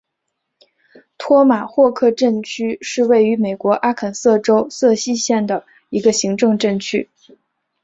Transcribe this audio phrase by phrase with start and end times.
[1.19, 7.07] 托马霍克镇区是位于美国阿肯色州瑟西县的一个行政镇区。